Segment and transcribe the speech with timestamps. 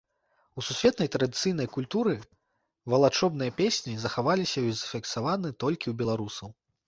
[0.59, 2.15] У сусветнай традыцыйнай культуры
[2.93, 6.49] валачобныя песні захаваліся і зафіксаваны толькі ў беларусаў.